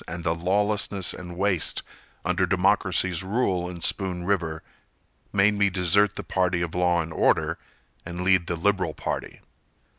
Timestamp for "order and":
7.13-8.21